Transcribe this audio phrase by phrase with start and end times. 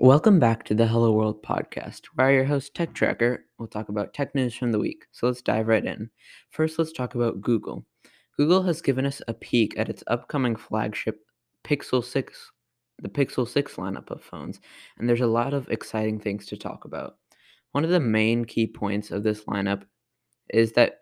[0.00, 4.14] Welcome back to the Hello World podcast, where your host, Tech Tracker, will talk about
[4.14, 5.06] tech news from the week.
[5.10, 6.08] So let's dive right in.
[6.50, 7.84] First, let's talk about Google.
[8.36, 11.26] Google has given us a peek at its upcoming flagship
[11.64, 12.52] Pixel 6,
[13.02, 14.60] the Pixel 6 lineup of phones,
[14.98, 17.16] and there's a lot of exciting things to talk about.
[17.72, 19.82] One of the main key points of this lineup
[20.50, 21.00] is that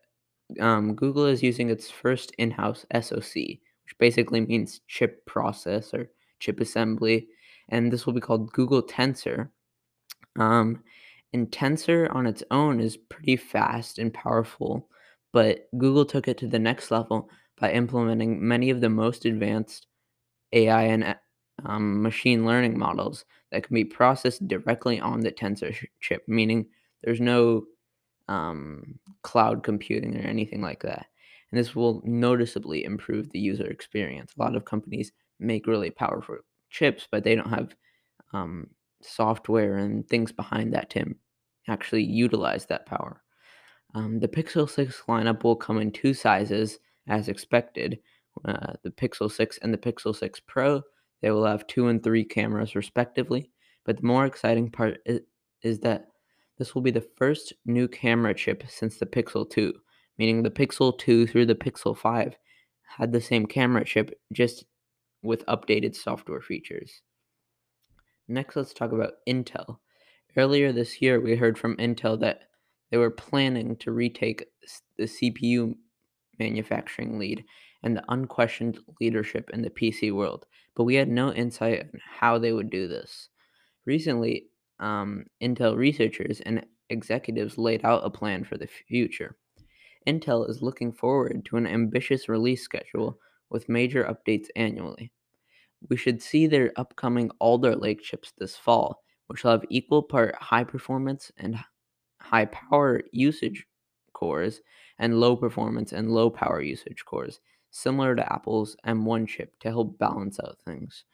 [0.58, 6.08] um, Google is using its first in house SoC, which basically means chip process or
[6.40, 7.28] chip assembly
[7.68, 9.50] and this will be called Google Tensor.
[10.38, 10.82] Um,
[11.32, 14.88] and Tensor on its own is pretty fast and powerful,
[15.32, 17.28] but Google took it to the next level
[17.60, 19.86] by implementing many of the most advanced
[20.52, 21.16] AI and
[21.64, 26.66] um, machine learning models that can be processed directly on the Tensor chip, meaning
[27.02, 27.64] there's no
[28.28, 31.06] um, cloud computing or anything like that.
[31.50, 34.32] And this will noticeably improve the user experience.
[34.36, 36.38] A lot of companies make really powerful
[36.70, 37.74] chips, but they don't have
[38.32, 38.68] um,
[39.02, 41.14] software and things behind that to
[41.68, 43.22] actually utilize that power.
[43.94, 46.78] Um, the Pixel 6 lineup will come in two sizes
[47.08, 47.98] as expected
[48.44, 50.82] uh, the Pixel 6 and the Pixel 6 Pro.
[51.22, 53.50] They will have two and three cameras respectively.
[53.84, 55.20] But the more exciting part is,
[55.62, 56.08] is that
[56.58, 59.72] this will be the first new camera chip since the Pixel 2,
[60.18, 62.36] meaning the Pixel 2 through the Pixel 5
[62.98, 64.64] had the same camera chip, just
[65.26, 67.02] with updated software features.
[68.28, 69.78] Next, let's talk about Intel.
[70.36, 72.40] Earlier this year, we heard from Intel that
[72.90, 74.46] they were planning to retake
[74.96, 75.74] the CPU
[76.38, 77.44] manufacturing lead
[77.82, 82.38] and the unquestioned leadership in the PC world, but we had no insight on how
[82.38, 83.28] they would do this.
[83.84, 84.46] Recently,
[84.80, 89.36] um, Intel researchers and executives laid out a plan for the future.
[90.06, 93.18] Intel is looking forward to an ambitious release schedule
[93.50, 95.12] with major updates annually.
[95.88, 100.34] We should see their upcoming Alder Lake chips this fall, which will have equal part
[100.36, 101.58] high performance and
[102.20, 103.66] high power usage
[104.12, 104.60] cores
[104.98, 109.98] and low performance and low power usage cores, similar to Apple's M1 chip to help
[109.98, 111.04] balance out things.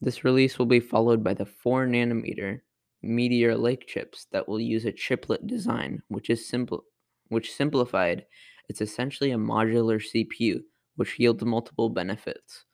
[0.00, 2.60] This release will be followed by the 4 nanometer
[3.02, 6.84] Meteor Lake chips that will use a chiplet design, which is simple
[7.28, 8.26] which simplified
[8.68, 10.60] it's essentially a modular CPU
[10.96, 12.64] which yields multiple benefits.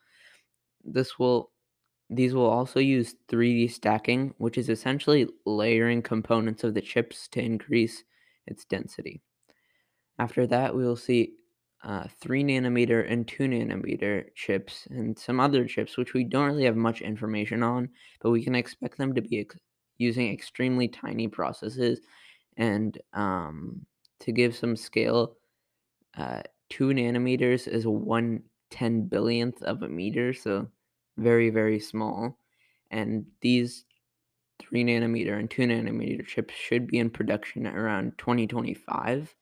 [0.93, 1.50] This will
[2.10, 7.43] these will also use 3D stacking, which is essentially layering components of the chips to
[7.43, 8.03] increase
[8.47, 9.21] its density.
[10.19, 11.34] After that, we will see
[11.84, 16.65] uh, 3 nanometer and 2 nanometer chips and some other chips, which we don't really
[16.65, 17.91] have much information on,
[18.21, 19.56] but we can expect them to be ex-
[19.98, 22.00] using extremely tiny processes.
[22.56, 23.84] And um,
[24.21, 25.37] to give some scale,
[26.16, 26.41] uh,
[26.71, 30.69] 2 nanometers is 1 10 billionth of a meter, so
[31.19, 32.39] very, very small.
[32.91, 33.84] And these
[34.61, 39.34] 3 nanometer and 2 nanometer chips should be in production around 2025.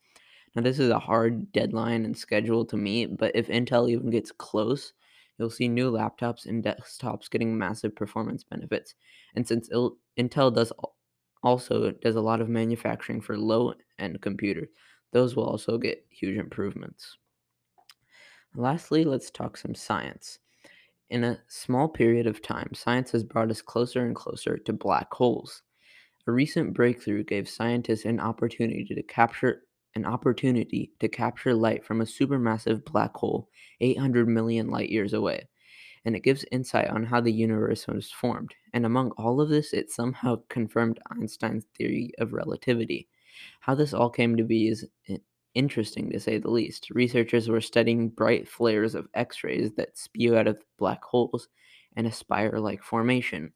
[0.55, 4.31] Now, this is a hard deadline and schedule to meet, but if Intel even gets
[4.31, 4.93] close,
[5.37, 8.95] you'll see new laptops and desktops getting massive performance benefits.
[9.35, 10.73] And since Il- Intel does
[11.43, 14.69] also does a lot of manufacturing for low end computers,
[15.11, 17.17] those will also get huge improvements.
[18.55, 20.39] Lastly, let's talk some science.
[21.09, 25.13] In a small period of time, science has brought us closer and closer to black
[25.13, 25.63] holes.
[26.27, 29.63] A recent breakthrough gave scientists an opportunity to capture
[29.95, 35.47] an opportunity to capture light from a supermassive black hole 800 million light years away.
[36.03, 38.53] And it gives insight on how the universe was formed.
[38.73, 43.07] And among all of this, it somehow confirmed Einstein's theory of relativity.
[43.61, 45.17] How this all came to be is eh,
[45.57, 46.89] interesting to say the least.
[46.91, 51.49] Researchers were studying bright flares of X rays that spew out of black holes
[51.95, 53.51] in a spire like formation.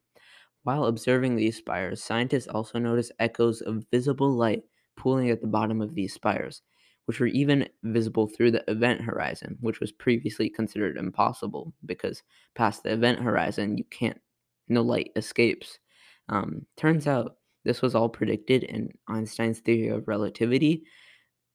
[0.64, 4.64] While observing these spires, scientists also noticed echoes of visible light
[4.96, 6.62] pooling at the bottom of these spires,
[7.06, 12.22] which were even visible through the event horizon, which was previously considered impossible because
[12.54, 14.20] past the event horizon, you can't,
[14.68, 15.78] no light escapes.
[16.28, 20.84] Um, turns out this was all predicted in Einstein's theory of relativity,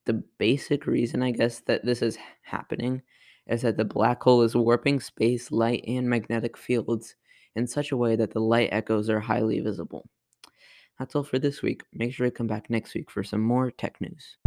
[0.08, 3.04] the basic reason, I guess, that this is happening
[3.46, 7.16] is that the black hole is warping space, light, and magnetic fields
[7.56, 10.10] in such a way that the light echoes are highly visible.
[10.98, 11.84] That's all for this week.
[11.94, 14.38] Make sure to come back next week for some more tech news.